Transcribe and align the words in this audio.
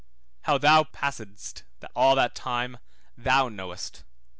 How 0.45 0.57
thou 0.57 0.85
passedst 0.85 1.61
all 1.95 2.15
that 2.15 2.33
time 2.33 2.79
thou 3.15 3.49
knowest. 3.49 4.03